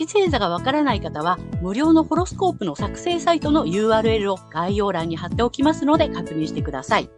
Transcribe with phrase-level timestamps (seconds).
[0.00, 7.10] 月星座がわからない方は、無料のホロスコープの作成サイトの URL を概要欄に貼っておきますので確認してください。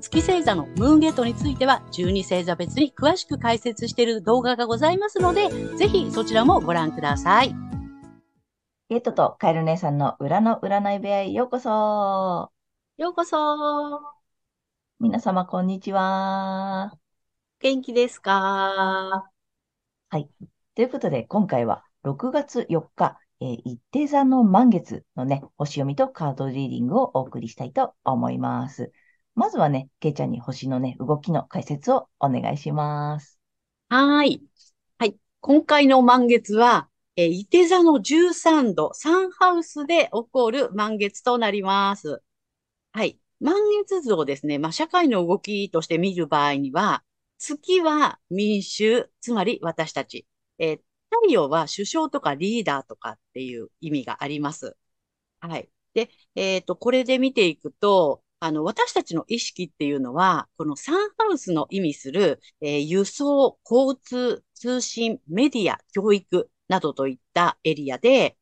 [0.00, 7.52] 月星座のムーンゲートについては、12星座別に詳しく解説している動画がございますので、ぜひそちらもご覧ください。
[8.88, 12.52] ゲートとカエル姉さんの裏の占い部屋へようこそ。
[12.96, 14.00] ようこそ。
[15.00, 16.92] 皆様、こんにちは。
[17.58, 19.28] 元気ですか？
[20.10, 20.28] はい。
[20.76, 28.92] ということで、今回は6月4日、えー、一定座の満月のね、星読みとカードリーディングをお送りしたいと思います。
[29.34, 33.38] まずはね、けいちゃんに星のね、動きの解説をお願いします。
[33.88, 34.42] はい。
[34.98, 35.16] はい。
[35.40, 42.22] 今回の満月は、えー、伊手座の13度、サンハウスで起こる満月となります。
[42.92, 43.18] はい。
[43.40, 47.02] 満月図をですね、まあ、社会の動きとして見る場合には、
[47.38, 50.26] 月は民衆、つまり私たち。
[50.58, 50.80] えー、
[51.22, 54.76] 太陽は首相とかリーダーとかっていう意味があります。
[55.40, 55.70] はい。
[55.94, 68.38] で、えっ、ー、と、これで見ていくと、あの、私たちの意識っていうのは、このサンハウスの意味する、えー、輸送、交通、通信、メディア、教育などといったエリアで、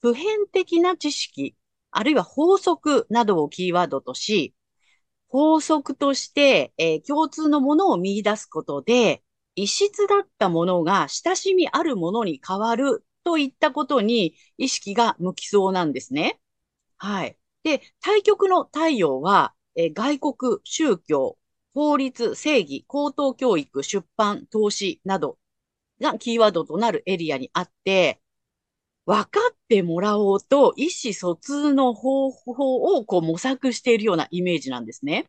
[0.00, 1.56] 普遍的な知識、
[1.90, 4.54] あるいは法則などをキーワードとし、
[5.28, 9.22] 法則として、えー、共通のものを見出すことで、
[9.54, 16.40] 異質だったものが親しみあるものに変わるといったことに意識が向きそうなんですね。
[16.98, 17.36] はい。
[17.64, 21.38] で、対極の太陽は、え外国、宗教、
[21.74, 25.38] 法律、正義、高等教育、出版、投資など
[26.00, 28.20] がキーワードとなるエリアにあって、
[29.06, 35.26] 分かってもらおうと意思疎通の方法をこう模索しているようなイメージなんですね。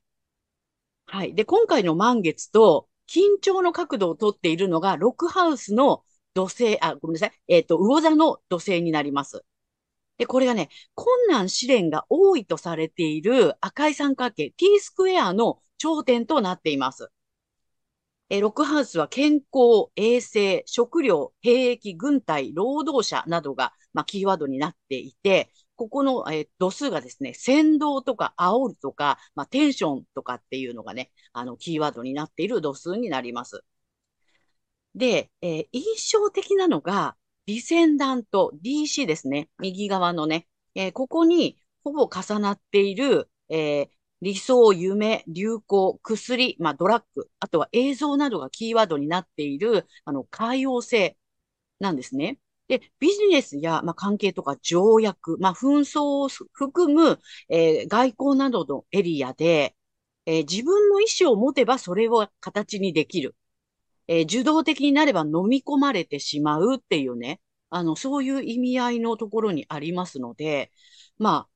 [1.06, 1.34] はい。
[1.36, 6.03] で、今回の満月と緊張の角度をとっているのが、ロックハウスの
[6.34, 7.31] 土星、あ、ごめんなさい。
[7.47, 9.46] えっ、ー、と、魚座の土星になります。
[10.18, 17.09] で、これがね、困難試練が多いとされている赤い三角形 T スクエアの頂点となっています。
[18.29, 33.64] えロックハウスは健康、衛生、食料、兵役、軍隊、労働者などが、まあ、キーワードになっていて、ここの、えー、度数がですね、先導とか煽るとか、まあ、テンションとかっていうのがね、あの、キーワードになっている度数になります。
[34.96, 39.50] で、えー、印象的なのが、ディセンダント DC ですね。
[39.60, 43.90] 右側のね、えー、ここにほぼ重なっている、え、
[44.22, 51.18] 理想、夢、流行、薬、まあ、ドラッグ、あとは映像などがキーワードになっている、あの、海洋性
[51.80, 52.40] なんですね。
[52.68, 57.19] で、ビジネスや、まあ、関係とか条約、まあ、紛争を含む、
[57.50, 59.75] えー、外交などのエリアで、
[60.25, 63.35] えー、自分の意思を持てばそれを形にできる。
[64.07, 70.72] えー、受動的になれば飲み込まれてしまうっていうね、あの、そういう意味合いのところにありますので、
[71.18, 71.53] まあ、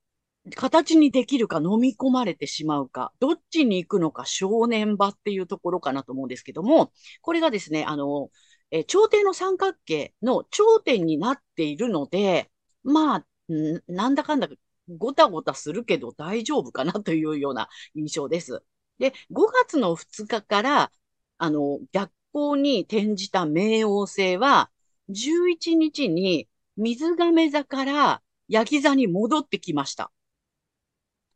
[0.55, 6.91] 形にできるか飲み込まれてしまうか、どっちに行くのか正念場っていうところかなと思うんですけども、
[7.21, 8.29] これがですね、あの、
[8.71, 12.51] えー、朝廷の三角形の頂点になっているので、
[12.83, 13.25] まあ、
[13.87, 14.47] なんだかんだ
[14.97, 18.63] ごたごたするけど大丈夫かなというような印象です。
[18.99, 20.91] で、5月の2日から、
[21.37, 24.71] あの、逆光に転じた冥王星は、
[25.09, 30.11] 11日に水亀座からヤギ座に戻ってきました。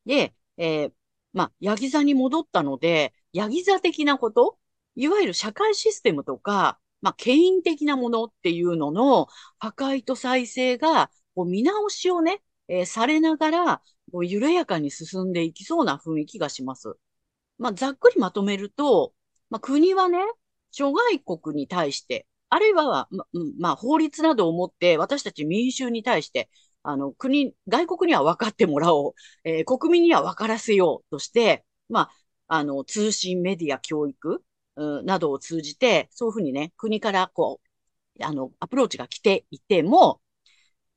[0.06, 0.94] で、えー、
[1.34, 4.58] まあ、ヤギ座に戻ったので、ヤギ座的なこと、
[4.96, 9.28] いわゆる社会システムとか、まあ、権威的なものっていうのの
[9.60, 13.82] 破壊と再生が、こう見直しをね、えー、されながら、
[14.12, 16.96] こう緩やかに進んでいきそうな雰囲気がします。
[17.58, 19.14] まあ、ざっくりまとめると、
[19.50, 20.20] まあ、国はね、
[20.72, 23.26] 諸外国に対して、あるいは、ま、
[23.60, 26.50] まあ、法律などをもって私たち民衆に対して、
[26.84, 29.14] あの、国、外国には分かってもらおう、
[29.44, 32.12] えー、国民には分からせようとして、まあ、
[32.48, 34.44] あの、通信、メディア、教育、
[35.04, 37.62] などを通じて、そういうふうにね、国からこ
[38.20, 40.22] う、あの、アプローチが来ていても、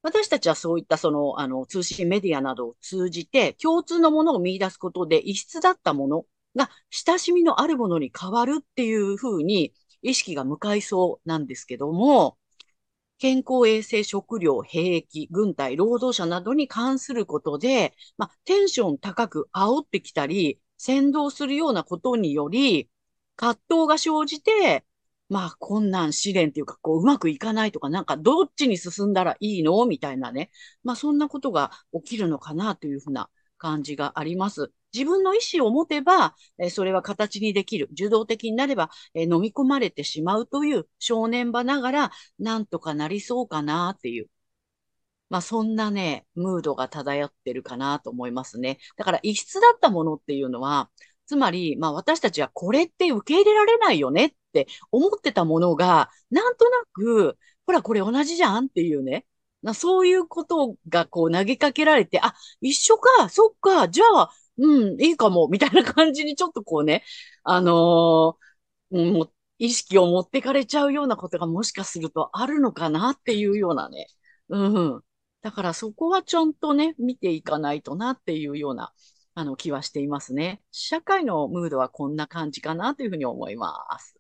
[0.02, 9.72] 私たちはそういったその、あの、通信メディアなどを通じて、共通のものを見出すことで、異質だったものが、親しみのあるものに変わるっていうふうに、
[10.02, 12.36] 意識が向かいそうなんですけども、
[13.18, 22.90] 健康衛生、食料、兵役、軍隊、労働者などに関することで、まあ、テンション高く煽ってきたり、先導するようなことにより、
[23.36, 24.84] 葛藤が生じて、
[25.28, 29.84] まあ、困難試練っていうか、こう、うまくいかないとか、なんか、どっちに進んだらいいの？
[29.86, 30.50] みたいなね。
[30.82, 34.70] まあ、そんなことが起きるのかなというふうな感じがあります。
[34.92, 37.88] 自分の意思を持てば、えそれは形にできる。
[37.92, 44.28] 受動的になれば、え飲み込まれてしまうという正念場ながら、なんとかなりそうかなっていう。
[45.30, 48.78] まあそんなね、ムードが漂ってるかなと思いますね。
[48.96, 50.90] だから異質だったものっていうのは、
[51.26, 59.26] つまり、まあ私たちはこれって受け入れられないよねって思ってたものが、なんとなく、ほらこれ同じじゃんっていうね。
[59.72, 67.02] そういうことがこう投げかけられて、あ、一緒か、そっか、じゃあ、うん、いいかも、みたいな感じにちょっとこうね、
[67.44, 74.08] あのー、も意識を持ってかれちゃうようなことがもしかするとあるのかなっていうようなね。
[74.48, 74.68] う
[74.98, 75.02] ん。
[75.42, 78.92] だからそこはちゃんとね、見ていかないとなっていうような、
[79.34, 80.62] あの気はしていますね。
[80.70, 84.16] 社会のムードはこんな感じかなというふうに思います。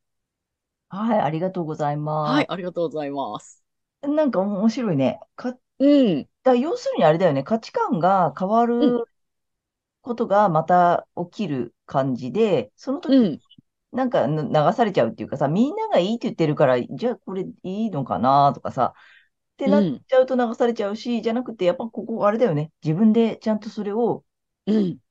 [0.88, 2.32] はい、ありがとうございます。
[2.32, 3.64] はい、ありがとうございます。
[4.02, 5.20] なんか面白いね。
[5.36, 6.28] か、うん。
[6.42, 7.42] だ要するにあれだよね。
[7.42, 9.04] 価値観が変わる
[10.02, 13.40] ことがまた起きる感じで、その時に
[13.92, 18.94] なんか流されちゃうっていうかさ、みんながいいって言ってるから、じゃあこれいいのかなとかさ、
[19.54, 22.72] ってなっちゃうと流されちゃうし、じゃなくて、やっぱここあれだよね。
[22.82, 24.24] 自分でちゃんとそれを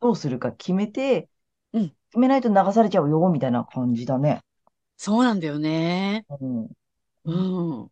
[0.01, 1.29] どうするか決めて、
[1.73, 1.89] うん。
[2.09, 4.41] 決めないと流されちゃうよ、みたいな感じだね。
[4.97, 6.25] そうなんだよね。
[6.29, 6.69] うん。
[7.25, 7.87] うん。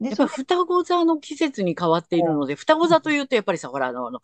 [0.00, 4.20] で、やっぱ双子座の季節に変わっているので、双子座というと、やっぱりさ、ほら、あの、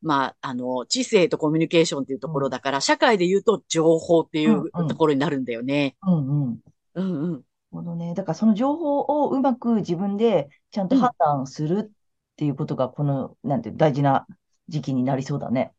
[0.00, 5.96] まあ、あの、知性とコミュニケーションっていうところだから、社会で言うと情報っていうところになるんだよね。
[6.02, 6.60] うんうん。
[6.94, 7.42] うんうん。
[7.72, 8.14] ほどね。
[8.14, 11.90] だからその情報をうまく自分でちゃんと判断するっ
[12.36, 14.26] ていうことが、この、なんて大事な
[14.68, 15.72] 時期になりそうだね。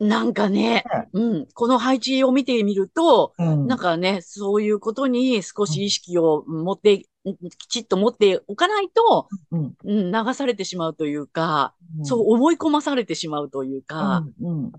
[0.00, 0.82] なんかね、
[1.12, 14.24] うん、この配置を見てみると、うん、なんかね、そういうことに少し意識を持って、うん、きちっと持っておかないと、うん、流されてしまうというか、そう思い込まされてしまうというか、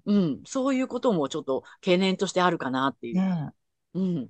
[0.05, 3.15] うんそういうこともちょっと懸念としてあるかなっていう。
[3.15, 3.49] ね、
[3.93, 4.27] うん。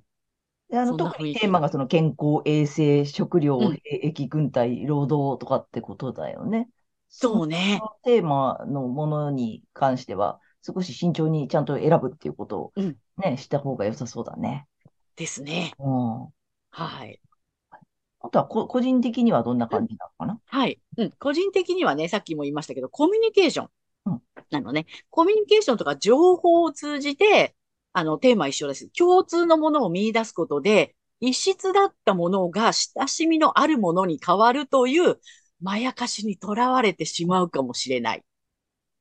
[0.74, 6.68] あの特にテーマがその健康、衛生、食料、兵役、軍隊、労働とかってことだよね。
[7.08, 7.80] そうね。
[8.04, 14.66] テーマのものに関しては、少し慎重にちゃんと選ぶっていうことをね、うん、した方が良さそうだね。
[15.16, 15.72] ですね。
[15.78, 16.28] うん。
[16.70, 17.20] はい。
[18.20, 20.80] あとはこ、個人的にはどんな感じなのかな、はい。
[20.96, 21.10] うん。
[21.18, 23.68] 個人的にはね、さっきも言いましたけど、コミュニケーション。
[24.06, 24.22] うん。
[24.50, 24.86] なのね。
[25.10, 27.54] コミュニケーションとか情報を通じて、
[27.92, 28.88] あの、テーマ一緒です。
[28.90, 35.18] 共通のものを見出すことで、異質だったものが親しみのあるものに変わるという、
[35.60, 38.18] まやかしにとらわれてしまうかもしれない。
[38.18, 38.22] っ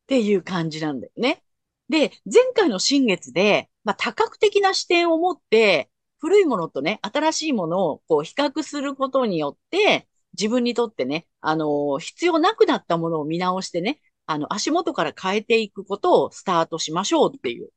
[0.08, 1.44] ていう感じなんだよね。
[1.92, 10.08] で、前回の新月で、まあ、多角的な視点を持って、古いものとね、新しいものをこう比較することによって、
[10.40, 17.70] 自分にとってね、あのー、必要なくなったものを見直してね、あの、足元から変えていくことをスタートしましょうっていう、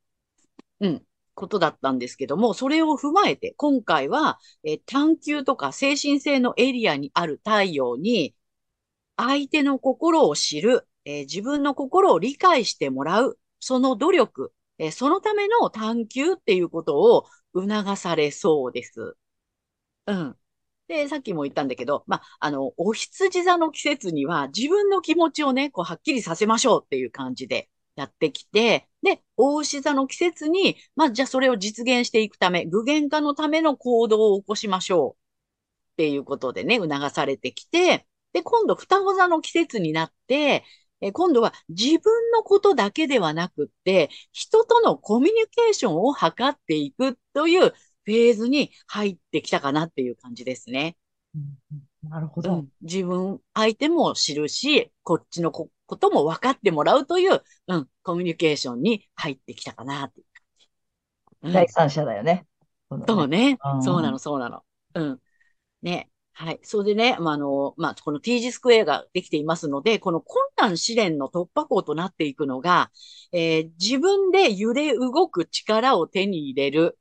[0.80, 1.02] うん、
[1.34, 8.36] ことだったんですけども、それを踏まえて、今回は、え探求とか精神性のエリアにある太陽に、
[9.16, 19.16] 相手の心を知る、えー、自分の心を理解してもらう、その努力、えそのための探求っていうことを促されそうです。
[20.06, 20.36] うん。
[20.88, 40.64] で、さっきも言ったんだけど、まあ、の、お羊座の季節には自分の気持ちをね、こう、はっきりさせましょうっていう感じでやってきて、で、大牛座の季節に、まあ、じゃあそれを実現していくため、具現化のための行動を起こしましょうっていうことでね、促されてきて、で、今度、双子座の季節になって、
[41.04, 50.96] え今度は自分のことだけではなくって、人とのコミュニケーションを図っていくというフェーズに入ってきたかなっていう感じですね。
[51.34, 55.68] うん、なるほど、うん、自分、相手も知るし、こっちのこ
[55.98, 60.68] とも分かってもらうという、うん、コミュニケーションに入ってきたかなっていう感じ。
[61.42, 62.46] うん、第三者だよね。
[63.06, 63.58] そうね。
[63.82, 64.62] そうなの、そうなの。
[64.94, 65.20] うん。
[65.82, 66.08] ね。
[66.36, 66.58] はい。
[66.62, 72.90] それでね、まあ、あの、まあ、この T 字スクエアができていますので、この困難試練の突破口となっていくのが、
[73.32, 76.98] えー、自分で揺れ動く力を手に入れる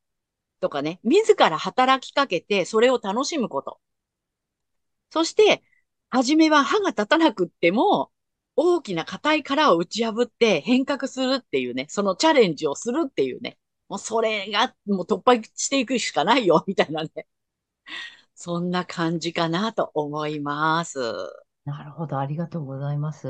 [0.62, 3.80] とかね、自ら働きかけてそれを楽しむこと。
[5.12, 5.64] そして、
[6.10, 8.12] はじめは歯が立たなくっても、
[8.56, 13.58] 大きな硬い殻を打ち破って変革するっていうね、そのチャレンジをするっていうね、
[13.90, 17.28] もうそれがもう突破していくしかないよ、みたいなね。
[18.44, 21.00] そんな感じかなと思います。
[21.64, 22.20] なるほど。
[22.20, 23.30] ありがとうございます。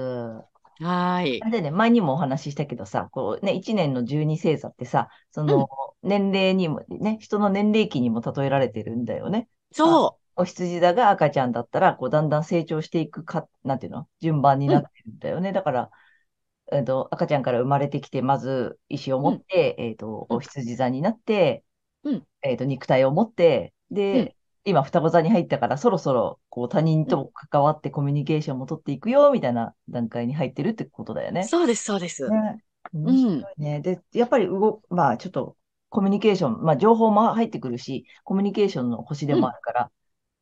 [0.79, 1.39] はい。
[1.51, 5.69] でね、前にもお話ししたけどさ、こうね、1年の十二星座ってさ、その、
[6.01, 9.47] うん、年齢にも、ね、人の年齢期にも例えられてるんだよね。
[9.73, 14.69] あ、そお羊座が赤ちゃんだったら、こう、だんだん成長していくか、なんていうの順番にう。
[14.69, 15.51] うん、なってるんだよね。
[15.51, 15.91] だから、
[16.71, 21.63] えっと、赤ちゃんから生まれてきて、まず意思をうん、持って、えっと、おうん、羊座になって、
[22.03, 27.23] うん、えっと、肉体を持って、うん、で、今双子座に入ったから、そろそろ、こう、他人うん。
[27.23, 31.51] と関わってコミュニケーションも取っていくよ、みたいな段階に入ってるってことだよね。
[31.51, 32.23] そうです、そうです。
[32.27, 32.59] ね。
[32.93, 33.47] 面白うん。
[33.81, 35.57] で、やっぱり動、まあ、ちょっと、
[35.89, 39.91] コミュニケーション、まあ、情報も入ってくるし、コミュニケーションの星でうん、もあるから、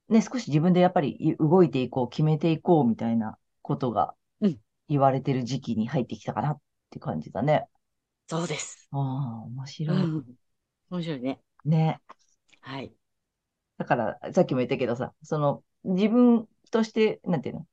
[0.10, 4.60] ね、少し自分でやっぱり動いていこう、決めていこう、みたいなことがうん。
[4.90, 6.62] 言われてる時期に入ってきたかなっ
[6.92, 7.68] て感じだね。
[8.28, 8.92] そうです。
[8.92, 10.16] ああ、面白い。
[10.16, 10.38] うん。
[10.92, 11.42] 面白いね。
[11.66, 12.00] ね。
[12.62, 12.94] はい。
[13.82, 17.68] だから、さっきも言ったけどさ、その、自分として、なんていうの、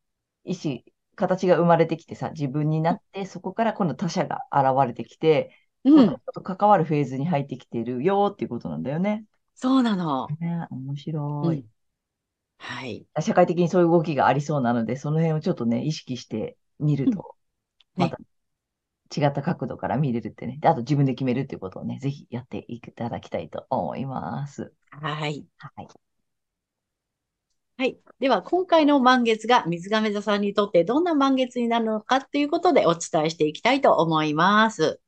[0.44, 0.82] 意思、
[1.16, 5.52] 形が生まれてきてさ、自分になって、そこから今度他者が現れてきて、
[5.84, 6.20] うん。
[6.24, 9.26] 人と関わるフェーズに入ってきてるよっていうことなんだよね。
[9.54, 10.32] そうなの。
[10.40, 11.58] ね、面白い。
[11.58, 11.68] うん。
[12.58, 13.06] はい。
[13.20, 17.16] 社会的にそういう動きがありそうなので、その辺をちょっとね、意識してみるうん。
[17.16, 17.36] と、
[17.96, 18.27] またね。
[19.14, 20.58] 違った角度から見れるってね。
[20.60, 24.72] で、あと自分で決めるっていうことをね、ぜひやっていただきたいと思います。
[24.90, 25.46] はい。
[25.58, 25.88] はい。
[27.76, 27.96] はい。
[28.18, 35.00] では、今回の満月が水亀座さんにとってどんな満月になるのかっていうことでお伝えしていきたいと思います。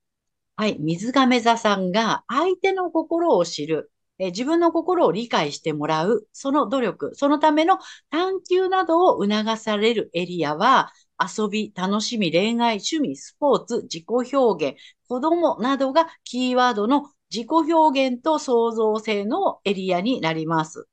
[0.57, 0.79] はい。
[0.81, 7.79] 水亀座さんが相手の心を知る、え自分の心を理解してもらう、その努力、そのための
[8.11, 20.89] 探求などを促されるエリアは、遊び、楽しみ、恋愛、趣味、スポーツ、自己表現、子供などがキーワードの自己表現と創造性のエリアになります。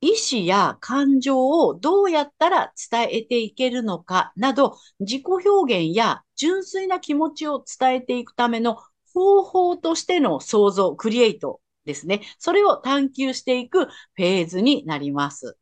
[0.00, 8.78] 意思や感情をどうやったら伝えていけるのかなど、自己表現や純粋な気持ちを伝えていくための
[9.12, 12.22] 方法としての創造、クリエイトですね。
[12.38, 15.56] それを探求していくフェーズになります。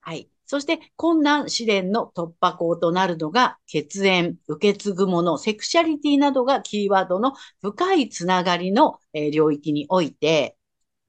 [0.00, 0.30] はい。
[0.50, 8.98] そして、困難試練の突破口となるのが、血縁、受け継ぐもの、セクシャリティなどがキーワードの深いつながりの
[9.32, 10.56] 領域において、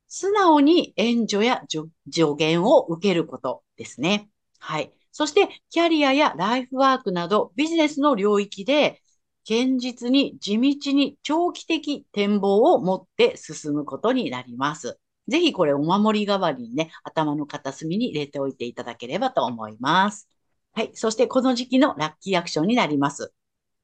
[0.08, 1.90] 素直に援助や助
[2.38, 4.30] 言を受けることですね。
[4.60, 4.94] はい。
[5.12, 9.02] そして、キャリアやライフワークなどビジネスの領域で、
[9.44, 15.00] 現実に地道に長期的展望を持って進むことになります。
[15.28, 20.28] ぜひこれお守り代わりにね、頭の片隅に入れておいていただければと思います。
[20.74, 20.92] はい。
[20.94, 23.34] そしてこの時期のラッキーアクションになります。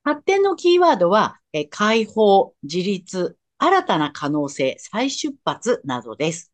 [0.03, 6.53] 発展のキーワードは、え解放、自立、新たな可能性、再出発などです。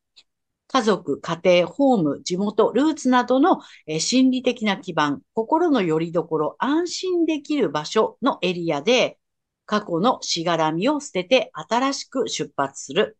[0.67, 9.19] 家族、家庭、ホーム、地元、ルーツなどの、え心理的な基盤、心の拠り所、安心できる場所のエリアで、
[9.65, 13.17] 過去のしがらみを捨てて新しく出発する。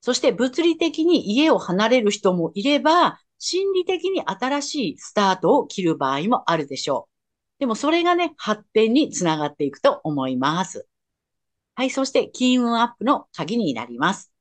[0.00, 7.60] そして物理的に家を離れる人もいれば、心理的に新しいスタートを切る場合もあるでしょう。
[7.60, 10.86] でもそれがね、発展につながっていくと思います。
[11.74, 14.32] はい、そして金運アップの鍵になります。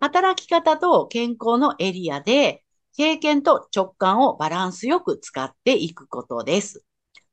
[0.00, 2.64] 働き方と健康のエリアで、
[2.96, 6.84] 経験と直感をバランスよく使っていくことです。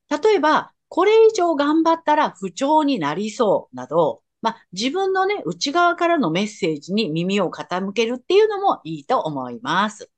[0.09, 10.09] 例えば、これ以上頑張ったら不調になりそうなど、まあ、自分のね、内側からのメッセージに耳を傾けるっていうのもいいと思います。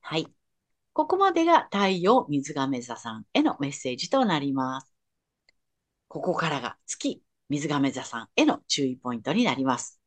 [0.00, 0.26] はい。
[0.92, 4.92] ここまでが太陽水亀座さんへのメッセージとなります。
[6.08, 10.00] ここからが月水亀座さんへの注意ポイントになります。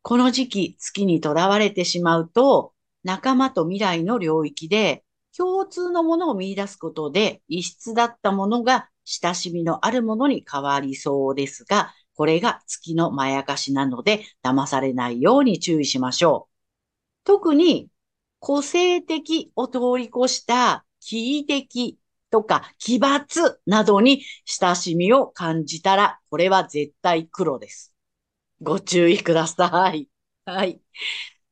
[0.00, 2.72] この時期、月にとらわれてしまうと、
[3.04, 5.04] 仲間と未来の領域で
[5.36, 16.52] 共通のものを見出すことで、異質だったものが親しみのあるものに変わりそうですが、これが月のまやかしなので、騙されないように注意しましょう。
[17.24, 17.90] 特に、
[18.40, 21.98] 個性的を通り越した奇異的
[22.30, 27.94] とか奇抜などに親しみを感じたら、これは絶対黒です。
[28.62, 30.08] ご注意ください。
[30.44, 30.80] はい。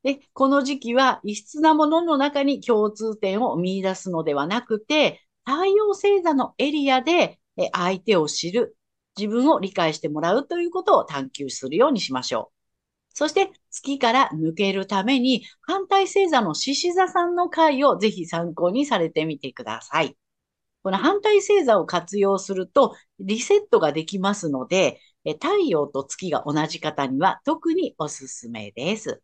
[0.03, 7.41] で、この時期は異質なものの中に共通点を見出すのではなくて、太陽星座のエリアで
[7.73, 8.77] 相手を知る、
[9.17, 12.55] 自分を理解してもらうということを探求するようにしましょう。
[13.17, 20.17] そして月から抜けるために反対星座の獅子座さんの回をぜひ参考にされてみてください。
[20.83, 29.23] この反対星座を活用するとリセットができますので、太陽と月が同じ方には特におすすめです。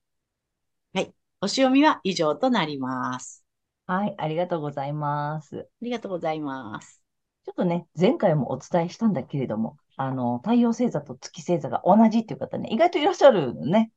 [0.95, 1.15] はい。
[1.41, 3.45] 星読みは以上となります。
[3.87, 5.69] はい、ありがとうございます。
[5.83, 7.03] ありがとうございます。
[7.45, 13.93] ちょっとね、前回もお伝えしたんだけれども、あの、太陽星座と月星座が同じっていう方ね、意外といらっしゃるのね。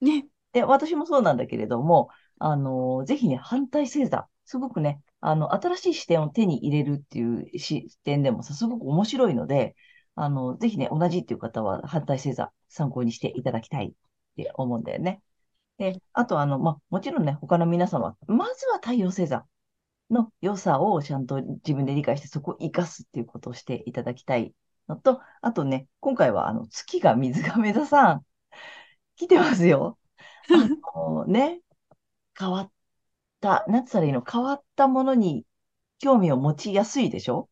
[0.00, 0.26] ね。
[0.52, 9.76] で、私もそうなんだけれども、あの、ぜひね、反対星座、すごくね、あの、新しい視点を手に入れるっていう視点でもさ、すごく面白いので、
[10.14, 13.92] あの、ぜひね、同じっていう方は反対星座参考にしていただきたいっ
[14.36, 15.22] て思うんだよね。
[15.78, 19.46] で、あとあの、まあ、もちろんね、他の皆様、まずは太陽星座
[20.10, 24.54] の良さをちゃんと自分で理解して、そこを活かすっていうことをしていただきたい
[24.88, 28.26] のと、あとね、今回はあの、月が水亀座さん、
[29.16, 29.98] 来てますよ。
[30.50, 30.68] あ
[31.00, 31.62] のね、
[32.38, 32.72] 変わっ
[33.40, 35.46] た、なんつったらいいの、変わったものに
[36.00, 37.50] 興味を持ちやすいでしょ？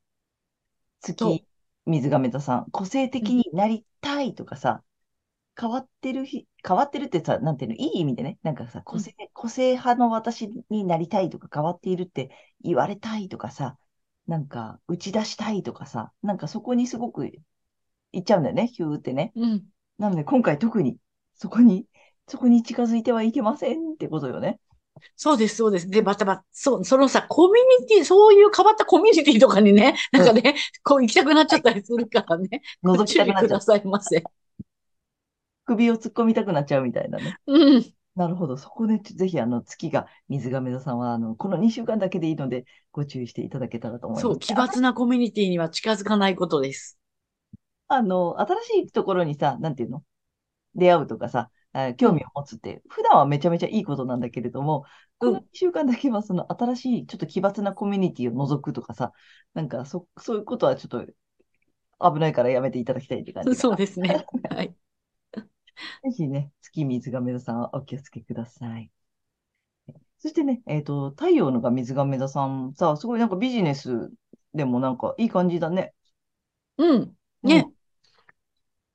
[1.00, 1.44] 月、
[1.86, 2.70] 水亀座さん。
[2.70, 4.84] 個性的になりたいとかさ、
[5.58, 13.76] 変わってるひ、変わってるってさ、なんていうの、いい意味でね、なんかさ、個性、個性派の私になりたいとか、変わっているって言われたいとかさ、
[14.26, 17.30] なんか、打ち出したいとかさ、なんかそこにすごく
[18.12, 19.32] 行っちゃうんだよね、ヒューってね。
[19.34, 19.64] うん。
[19.98, 20.96] なので、今回特に、
[21.34, 21.86] そこに、
[22.28, 24.60] そこに近づいてはいけませんってことよね。
[25.16, 25.88] そうです、そうです。
[25.88, 33.44] で、またまた、そう、そのさ、コミュニティ、そういう変わったコミュニティとかにね、なんかね、こう行きたくなっちゃったりするからね、ご覗き注たくなっちゃう。
[33.44, 34.22] 意くださいませ。
[35.68, 37.36] 首を突っ込みたくなっちゃうみたいなね。
[37.46, 37.94] うん。
[38.16, 38.56] なるほど。
[38.56, 44.40] そこで、ぜひ、あの、月が水亀座さんは、あの、この2週間だけでいいので、ご注意していただけたらと思いそう、ます。
[44.40, 46.98] 奇抜なコミュニティには近づかないことです。
[47.88, 50.04] あの、新しいところにさ、なんていうの？
[50.76, 54.84] 出会うとかさ、あ興味を持つって、普段はめちゃめちゃいいことなんだけれども、
[55.18, 59.12] この2週間だけはその新しい、ちょっと奇抜なコミュニティを覗くとかさ、
[59.54, 61.06] なんかそ、そういうことはちょっと
[62.14, 63.56] 危ないからやめていただきたいって感じ。
[63.56, 64.26] そうですね。
[64.48, 64.74] はい。
[66.02, 68.90] ぜひね、月水亀座さんはお気をつけください。
[70.18, 74.10] そしてね、えっと、太陽のが水亀座さんさ、すごいなんかビジネス
[74.54, 75.94] でもなんかいい感じだね。
[76.76, 77.16] うん。
[77.42, 77.74] ねうん。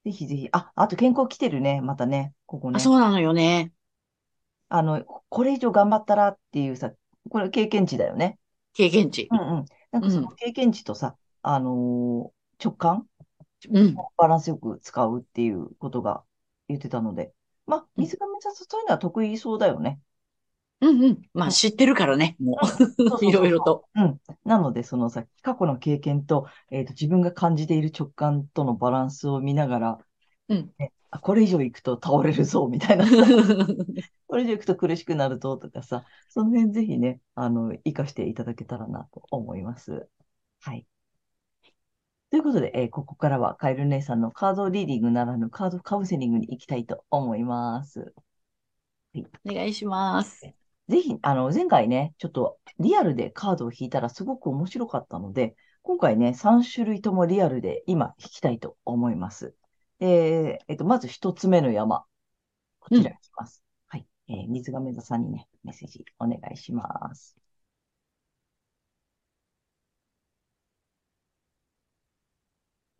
[0.05, 0.49] ぜひぜひ。
[0.51, 1.81] あ、あと健康来てるね。
[1.81, 2.33] またね。
[2.45, 2.83] ここあ、ね。
[2.83, 3.71] そうなのよね。
[4.69, 6.91] あの、これ以上頑張ったらっていうさ、
[7.29, 8.37] これ経験値だよね。
[8.73, 9.35] 経験値う。
[9.35, 9.65] んうん。
[9.91, 13.07] なんかその経験値とさ、あのー直感？
[13.71, 13.95] うん。
[14.17, 16.23] バランスよく使うっていうことが
[16.73, 17.33] 言ってたので。
[17.65, 19.99] まあ、うん水亀座そういうのは得意そうだよね。
[20.81, 21.21] うんうん。
[21.33, 23.25] まあ、知ってるからね、もそう。
[23.25, 23.85] いろいろと。
[23.95, 24.19] うん。
[24.43, 29.97] なので、そのさ、過去の経験と、えっと、自分が感じている直感とのバランスを見ながら、
[30.49, 30.73] うん。
[30.77, 33.13] ね、あ、これ以上行くと倒れるぞ、みたいなさ、
[34.27, 40.09] これ以上行くと苦しくなるぞ、とかさ、その辺ぜひね、あの、活かしていただけたらなと思います。
[40.61, 40.85] はい。
[42.33, 48.11] ということで、えーここからはカエル姉さんのカードリーディングならぬカードカウンセリングに行きたいと思います。
[49.47, 50.41] お願いします。
[50.87, 59.53] ぜひ、あの、前回ね、ちょっとリアルでカードを引いたらすごく面白かったので、今回ね、3種類ともリアルで今引きたいと思います。
[59.99, 62.03] で、えっと、まず一つ目の山。
[62.79, 63.63] こちらいきます。
[63.89, 64.07] はい。
[64.27, 67.42] えー水亀座さんにね、メッセージお願いします。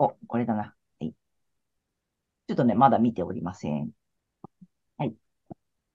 [0.04, 0.76] お、これだな。
[1.00, 1.14] はい。
[2.48, 3.92] ちょっとね、まだ見ておりません。
[4.98, 5.16] はい。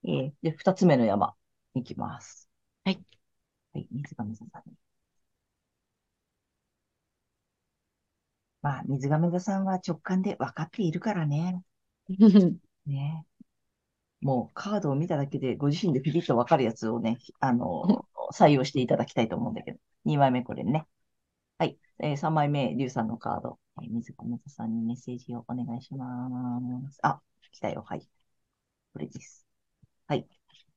[0.04, 1.36] えーで、二つ目の山、
[1.74, 2.50] いきます。
[2.84, 3.04] はい。
[3.74, 4.76] はい、水亀座さんに。
[8.62, 11.62] まあ、水亀座さんは直感で分かっているからね。
[12.86, 13.26] ね。
[14.20, 19.78] もうカードを見ただけでご自身でピリッと分かるやつをね、あの、 採用していただきたいと思うんだけど。
[20.04, 20.86] 2枚目これね。
[21.58, 21.78] はい。
[22.00, 23.60] えー、3枚目、リュウさんのカード。
[23.82, 26.60] えー水亀座さんにメッセージをお願いしま
[26.90, 26.98] す。
[27.02, 27.20] あ、
[27.52, 27.82] 来たよ。
[27.86, 28.00] はい。
[28.92, 29.46] これです。
[30.08, 30.26] はい。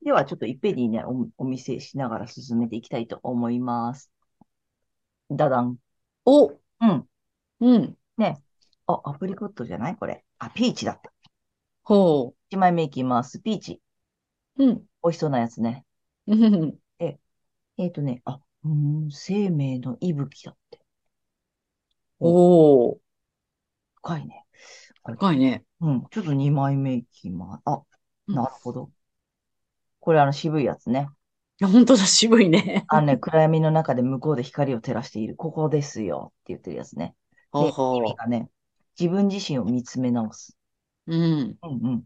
[0.04, 4.12] では、ちょっといっぺんにね、お、お見せしながら進めていきたいと思います。
[5.30, 5.78] ダダン。
[6.24, 6.54] お、う
[6.86, 7.08] ん。
[7.60, 7.98] うん。
[8.18, 8.42] ね。
[8.86, 9.96] あ、アプリコットじゃない？
[9.96, 10.24] これ。
[10.38, 11.10] あ、ピーチだって。
[11.84, 13.40] ほ1枚目いきます。
[13.40, 13.80] ピーチ。
[14.56, 14.64] う。
[14.66, 14.76] うん。
[14.78, 15.84] 美味しそうなやつね。
[16.26, 16.78] うん。
[17.76, 20.81] えっとね、あ、うーん、生命の息吹だって。
[22.24, 22.98] おー、
[23.96, 24.44] 深いね。
[25.04, 25.64] 深いね。
[25.80, 27.62] うん、ちょっと2枚目いきます。
[27.66, 27.82] あ、
[28.28, 28.90] うんなるほど。
[30.00, 31.08] これあの渋いやつね。
[31.60, 32.84] いや本当だ、渋いね。
[32.88, 35.36] あのね、暗闇の中で向こうで光を照らしている。
[35.36, 37.14] ここですよって言ってるやつね。
[37.50, 38.50] ほうほ意味がね、
[38.98, 40.56] 自分自身を見つめ直す。
[41.06, 41.14] う。
[41.16, 41.58] うん。
[41.62, 42.04] うんうん。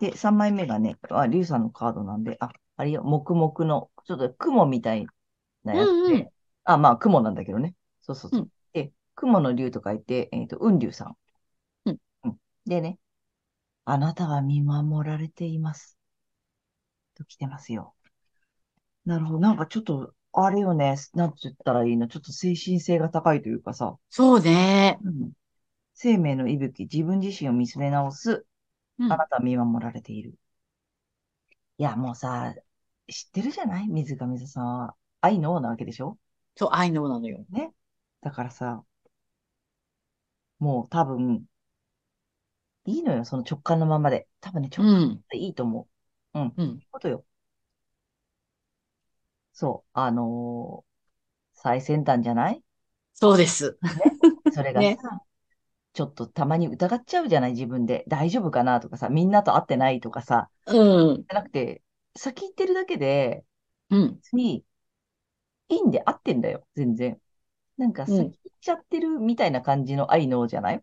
[0.00, 5.06] で、3枚目がね、あ、リュウさんのカードなんで、あ、あれよ、黙々の、ちょっと雲みたい
[5.64, 6.28] なやつで、うんうん
[6.64, 7.74] あ、まあ雲なんだけどね。
[8.00, 8.40] そうそうそう。
[8.40, 8.55] うんで、
[9.16, 11.16] 雲の竜と書いて、えっと、雲竜さん。
[11.86, 11.98] うん。
[12.24, 12.36] うん。
[12.66, 12.98] でね、
[13.84, 15.98] あなたは見守られています。
[17.16, 17.94] と来てますよ。
[19.04, 19.40] なるほど。
[19.40, 20.96] なんかちょっと、あれよね。
[21.14, 22.08] なんて言ったらいいの？
[22.08, 23.96] ちょっと精神性が高いというかさ。
[24.10, 24.98] そうね。
[25.02, 25.32] うん。
[25.94, 28.46] 生命の息吹、自分自身を見つめ直す。
[28.98, 30.34] うんあなたは見守られている。
[31.78, 32.54] いや、もうさ、
[33.08, 33.88] 知ってるじゃない？
[33.88, 34.94] 水上さんは。
[35.20, 36.18] 愛のなわけでしょ？
[36.54, 37.44] そう、愛のなのよ。
[37.50, 37.72] ね。
[38.20, 38.82] だからさ、
[40.58, 41.46] もう多分、
[42.86, 44.28] いいのよ、その直感のままで。
[44.40, 45.24] 多分ね、う直感ん。
[45.30, 45.88] でいいと思
[46.34, 46.38] う。
[46.40, 46.56] うん。
[46.56, 46.80] うん。
[46.90, 47.24] ことよ。
[49.52, 50.86] そう、あのー
[51.54, 52.62] 最先端じゃない？
[53.14, 53.78] そうです。
[54.50, 55.20] それがねさ、
[55.94, 57.52] ちょっとたまに疑っちゃうじゃない？
[57.52, 58.04] 自分で。
[58.08, 58.80] 大丈夫かな？
[58.80, 61.26] とかさ、みんなと会ってないとかさ、うん。
[61.30, 61.82] じゃなくて、
[62.16, 63.44] 先行ってるだけで、
[63.90, 64.22] うん。
[64.22, 64.64] 別に、
[65.68, 67.20] いいんで合ってんだよ、全然。
[67.76, 70.82] なんかうん先行っちゃってるみたいな感じの愛のじゃない？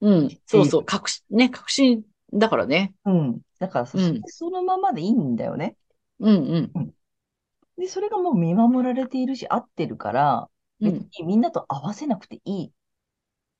[0.00, 0.38] うん。
[0.46, 0.84] そうそう。
[0.84, 2.02] 確信、ね、確信
[2.32, 2.94] だからね。
[3.04, 3.40] うん。
[3.58, 5.76] だからさ、うんそのままでいいんだよね。
[6.18, 6.94] うんうん。
[7.76, 10.48] で、それがもう見守られているし、合ってるから、
[10.80, 11.08] 別うん。
[11.20, 12.72] にみんなと合わせなくていい。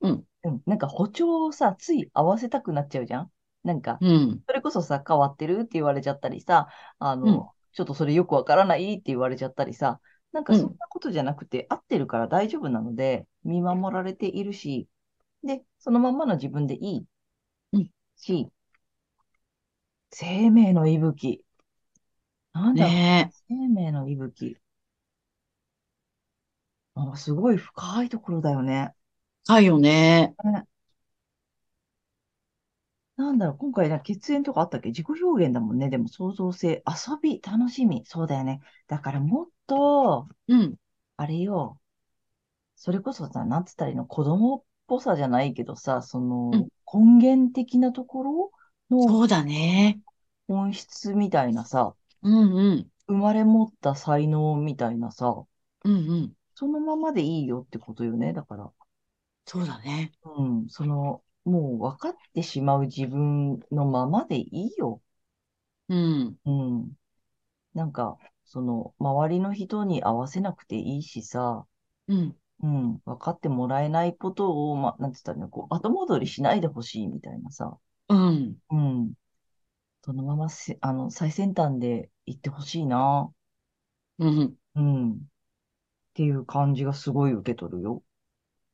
[0.01, 0.25] うん。
[0.45, 0.63] うん。
[0.67, 3.31] なんか歩調をさ、つい合わせたくなっちゃうじゃん？
[3.65, 4.43] なんか、うん。
[4.47, 6.69] それこそさ、変わってるって言われちゃったりさ、
[6.99, 10.01] あの、うんちょっとそれよくわからないって言われちゃったりさ、
[10.33, 14.89] なんかうんそんなことじゃなくて、合ってるから大丈夫なので、見守られているし、
[15.45, 17.07] で、そのまんまの自分でいい。
[17.73, 18.51] うんし、
[20.13, 21.45] 生命の息吹。
[22.53, 24.57] なんだろう、ね生命の息吹。
[26.95, 28.95] あ、すごい深いところだよね。
[29.49, 29.53] え。
[29.53, 30.37] はいよね。
[30.45, 30.67] ね
[33.21, 34.89] なんだろう、今回な、血縁とかあったっけ？
[34.89, 35.91] 自己表現だもんね。
[35.91, 38.03] でも創造性、遊び、楽しみ。
[38.07, 38.61] そうだよね。
[38.89, 40.77] だからもっと、うん。
[41.17, 41.79] あれよ、
[42.75, 48.51] それこそさ、なんつったらいいの、子供っぽさじゃないけどさ、その、うん根源的なところ
[48.91, 50.01] のそうだね。
[50.49, 52.87] 本質みたいなさ、うんうん。
[53.07, 55.45] 生まれ持った才能みたいなさ、
[55.85, 56.33] うんうん。
[56.57, 58.33] そのままでいいよってことよね。
[58.33, 58.73] だから。
[59.47, 60.11] そうだね。
[60.25, 65.03] うん、その、もう分かってしまう自分のままでいいよ。
[65.89, 66.39] うん。
[66.47, 66.95] うん。
[67.75, 71.67] なんか、その、周りの人に合わせなくていいしさ、
[72.09, 72.37] うん。
[72.63, 78.59] うん、分かってもらえないことを、ま、なんつったらいいの、こう、後戻りしないでほしいみたいなさ、うん。
[78.71, 79.15] うん。
[80.05, 83.33] そのまませ、あの、最先端で行ってほしいな。
[84.19, 84.57] うん。
[84.77, 85.13] うん。
[85.15, 85.19] っ
[86.15, 88.03] ていう感じがすごい受け取るよ。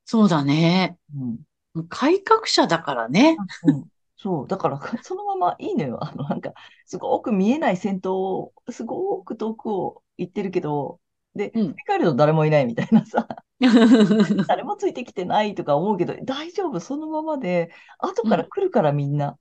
[0.05, 0.99] そうだね。
[1.15, 1.39] うん。
[1.85, 3.43] 改革者だからね。
[3.63, 3.91] うん。
[4.17, 4.49] そう。
[4.49, 6.03] だから、 そのままいいのよ。
[6.05, 6.53] あの、なんか、
[6.87, 11.01] すごく見えない先頭を、すごく遠くを行ってるけど、
[11.35, 13.29] で、うん振り返ると誰もいないみたいなさ、
[14.47, 19.39] 誰もついてきてないとか思うけど、大丈夫、そのままで、後から来るからみんな、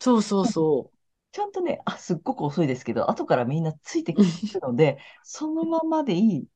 [0.00, 0.92] そうそうそ
[1.32, 4.22] ちゃんとね、あ、すっごく遅いですけど、後からみんなついてく
[4.54, 6.48] るので、そのままでいい。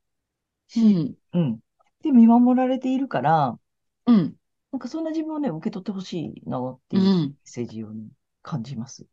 [0.76, 0.80] う。
[0.80, 1.16] うし、ん。
[1.34, 1.60] うん。
[2.02, 3.58] で、見守られているから、
[4.06, 4.36] うん。
[4.72, 7.36] なんかそんな自分をね、受け取ってほしいなってういうメッん。
[7.44, 8.08] セージをね、
[8.42, 9.06] 感じます。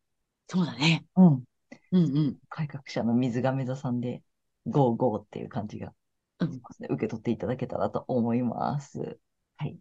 [0.47, 1.05] そうだね。
[1.15, 1.43] うん。
[1.91, 2.39] うんうん。
[2.49, 4.23] 改革者の水亀座さんで、
[4.67, 5.93] ゴーゴーっていう感じが、
[6.39, 9.19] うん受け取っていただけたらと思います。
[9.57, 9.79] はい。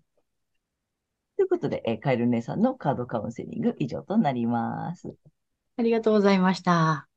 [1.36, 5.16] ということで、えーカエル姉さんのカードカウンセリング以上となります。
[5.78, 7.08] ありがとうございました。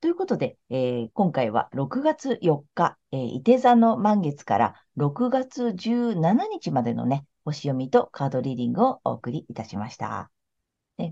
[0.00, 10.30] ということで、えー今回は6月4日、えー、伊手座の満月から6月17日までのね、星読みとカードリーディングをお送りいたしました。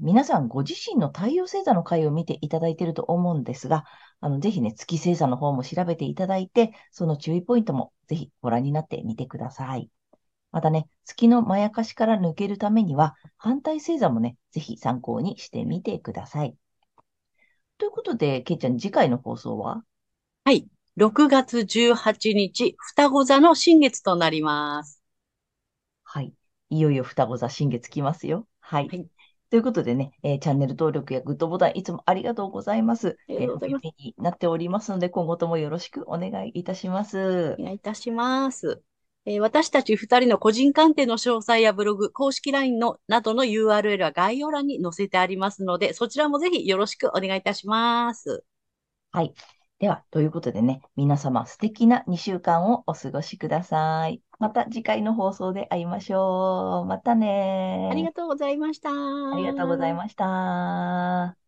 [0.03, 3.85] 皆さんご自身の太陽星座の回を見ていただいていると思うんですが、
[4.21, 9.89] あの、ぜひね、月星座の方も調べていただいて、その注意ポイントもぜひご覧になってみてください。
[10.51, 16.57] またね、月のまやかしから抜けるためには、反対星座もね、ぜひ参考にしてみてください。
[17.79, 19.85] ということで、けいちゃん、次回の放送は？
[20.45, 20.67] はい。
[20.97, 25.03] 6月18日、双子座の新月となります。
[26.05, 26.33] はい。
[26.71, 28.47] いよいよ双子座新月来ますよ。
[28.61, 28.89] はい。
[28.89, 29.07] はい
[29.49, 33.17] ということでね、えーチャンネル登録やグッドボタンいつもありがとうございます。
[33.29, 37.63] ありがとうございますえー励みになっておりますので、今後ともよろしくお願いいたしますお。
[37.63, 38.83] 願いいたします。
[39.27, 48.43] えー私たち二人の個人鑑定の詳細やブログ、公式 LINE のなどの URL は概要欄に載せてありますので、そちらもぜひよろしくお願いいたします。
[49.13, 49.35] はい。
[49.79, 54.23] では、ということでね、皆様素敵な2週間をお過ごしください。
[54.39, 56.87] また次回の放送で会いましょう。
[56.87, 58.91] またねありがとうございました。
[58.91, 61.46] ありがとうございました。